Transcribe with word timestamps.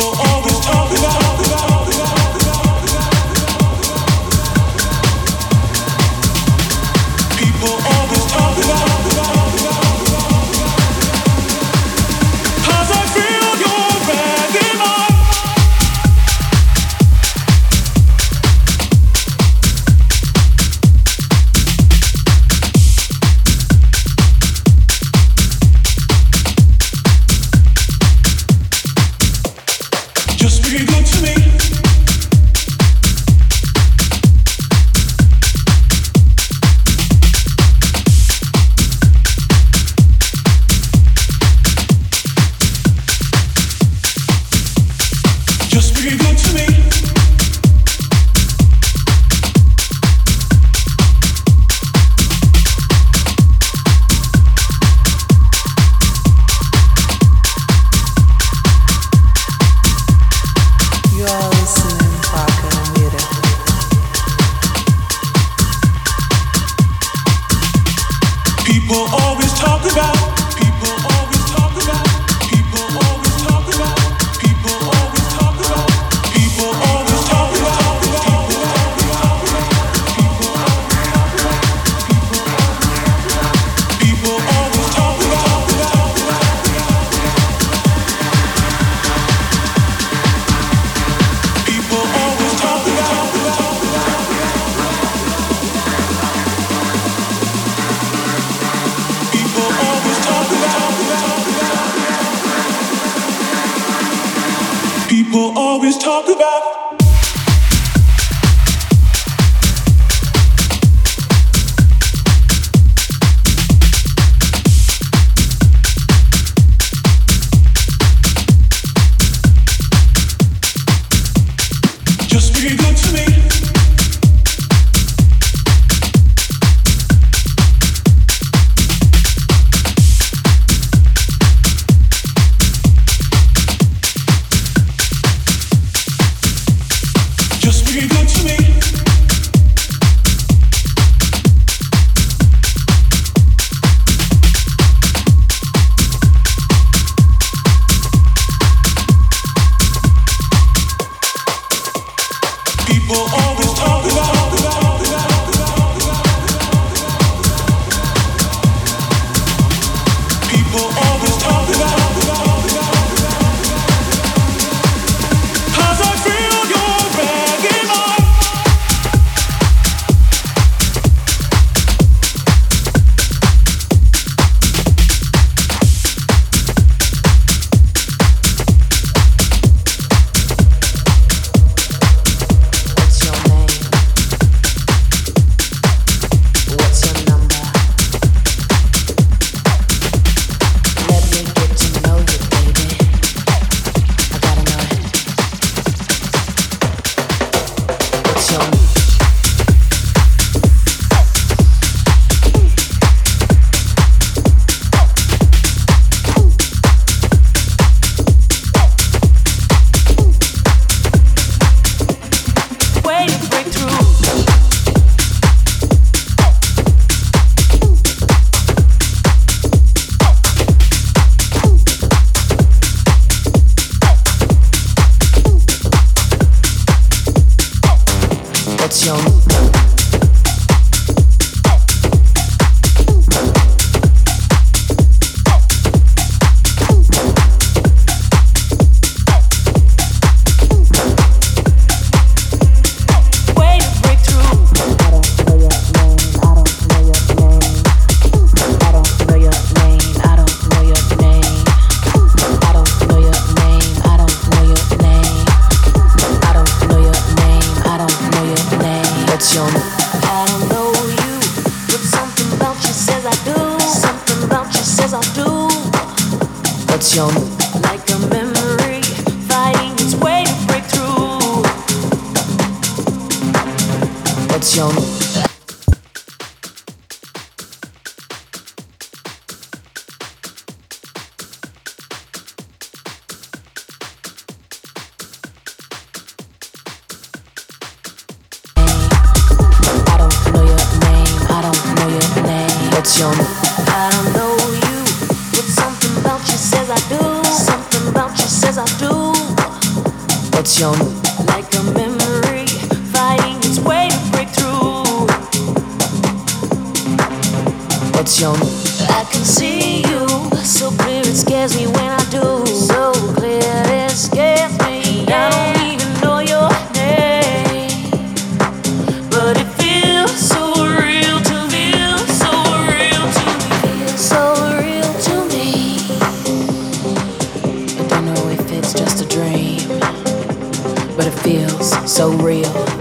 people. 0.00 0.29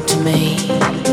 to 0.07 0.19
me. 0.23 1.08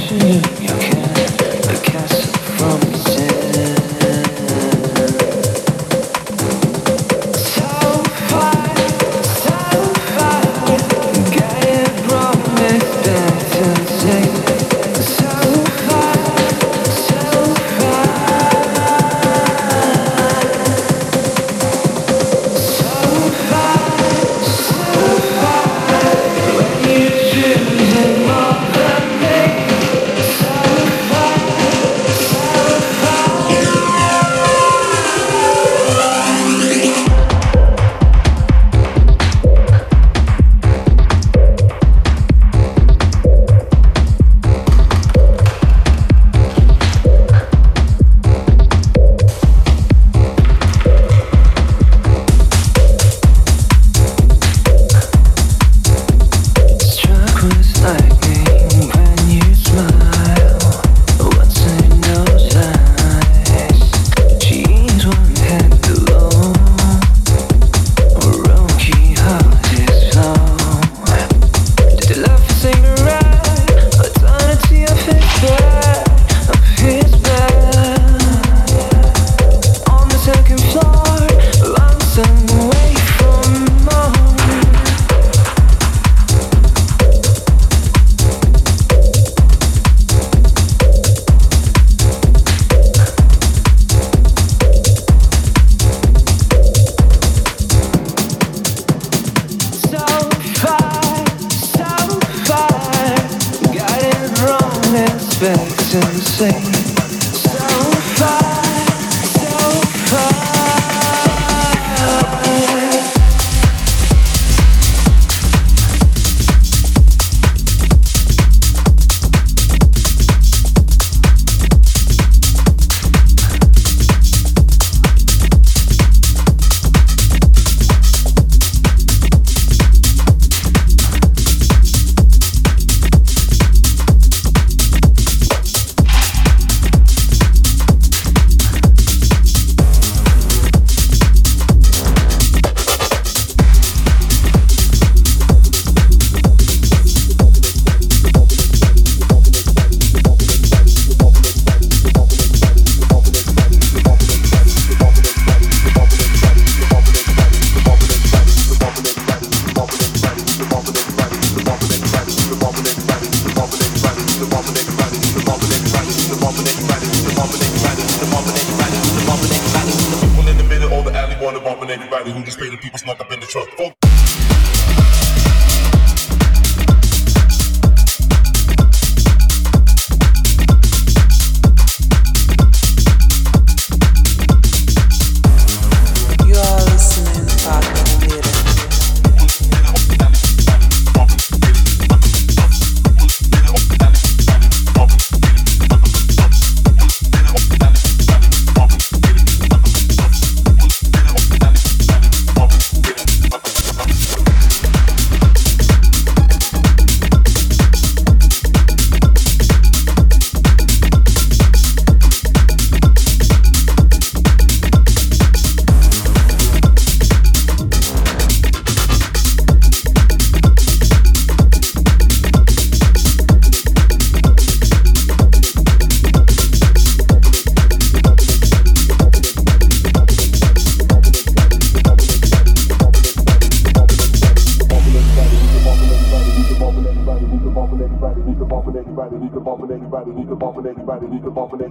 Okay. 0.00 0.97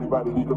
everybody 0.08 0.32
need 0.40 0.48
to 0.48 0.57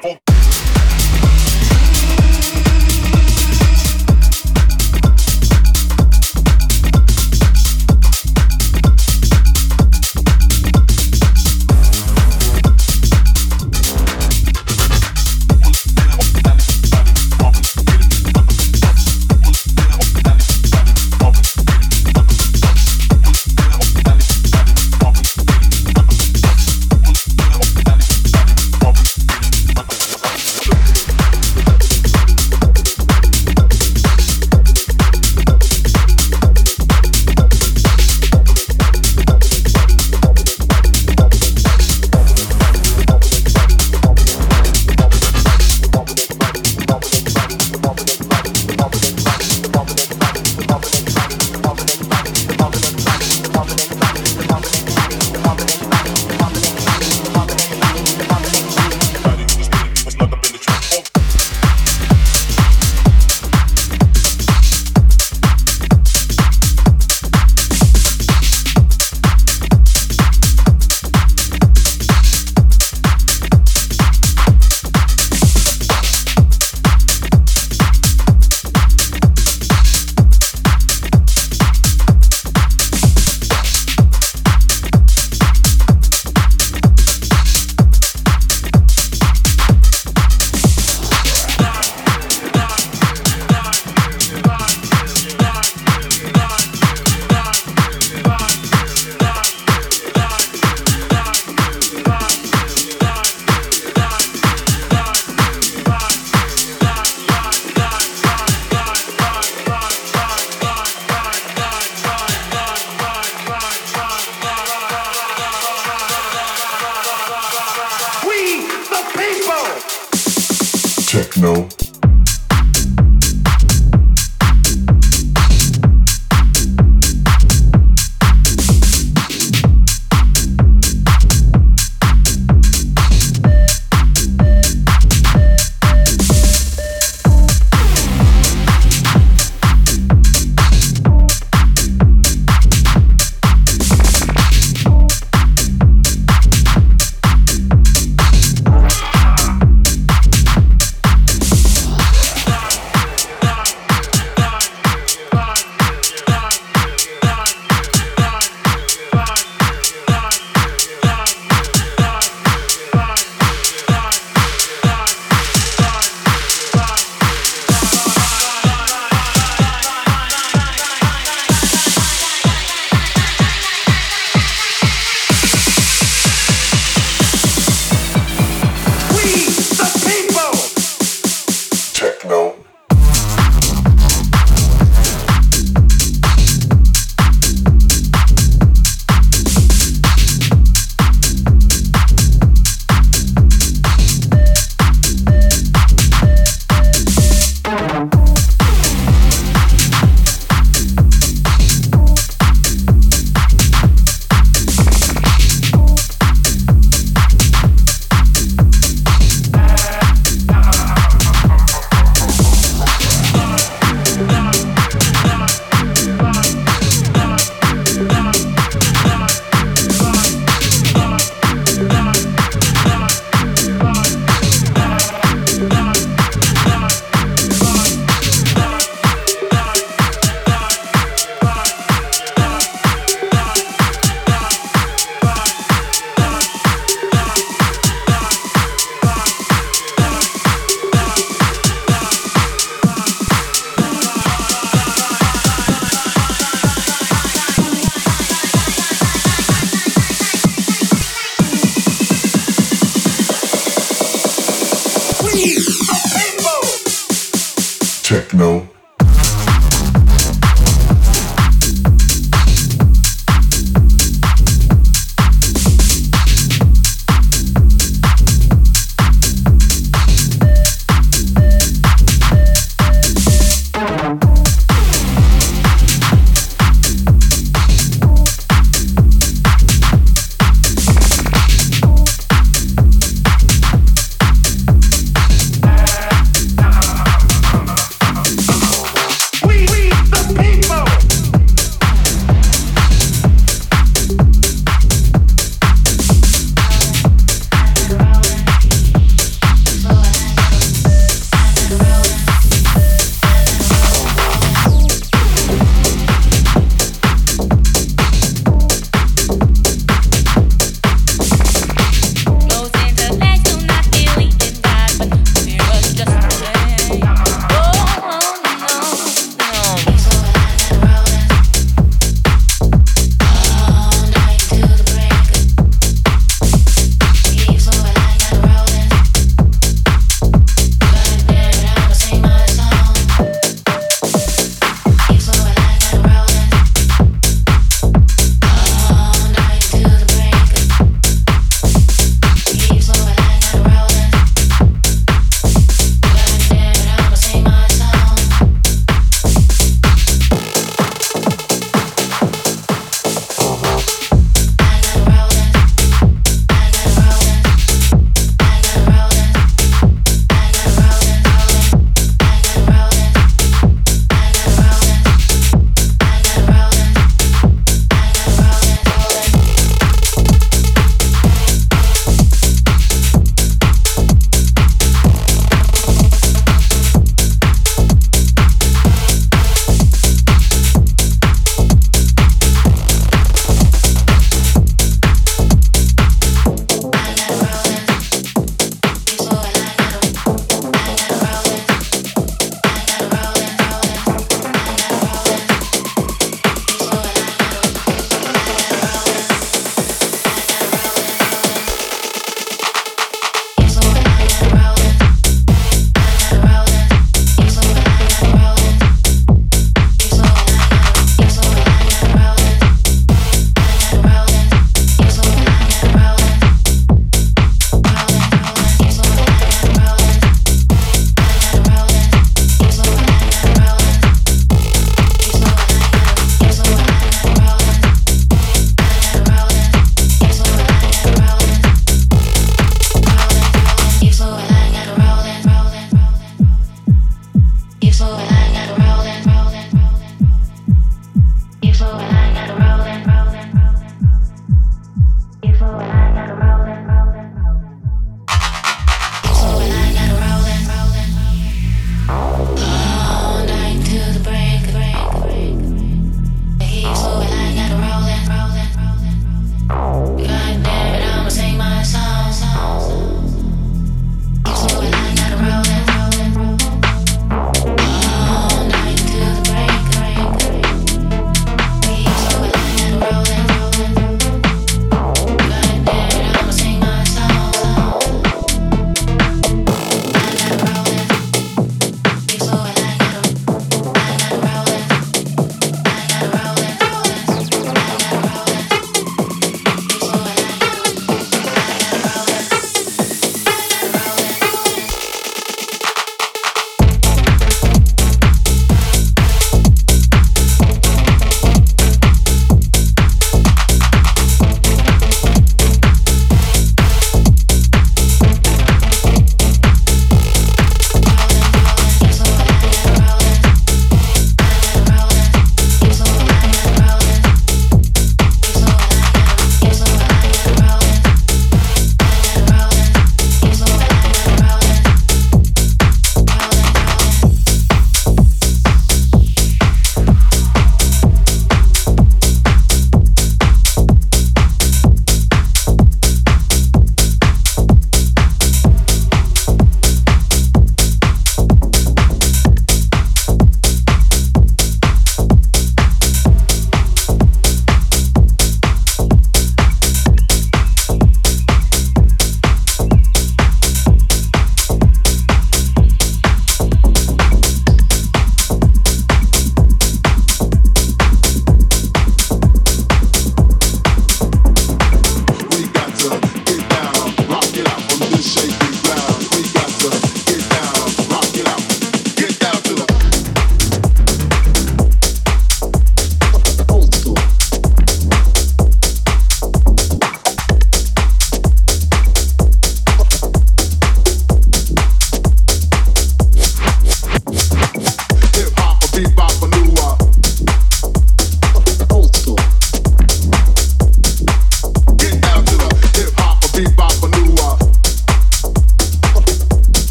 Fuck 0.00 0.17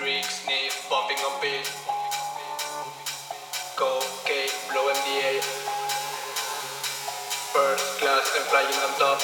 Drink, 0.00 0.24
sniff, 0.24 0.86
popping 0.88 1.18
on 1.18 1.40
pills. 1.42 1.68
Cocaine, 3.76 4.48
blow 4.72 4.88
MDA. 4.94 5.42
First 7.52 8.00
class 8.00 8.32
and 8.34 8.46
flying 8.48 8.80
on 8.80 8.96
top. 8.98 9.20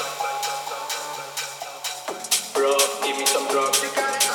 Bro, 2.53 2.77
give 3.03 3.17
me 3.17 3.25
some 3.25 3.49
drugs. 3.49 4.26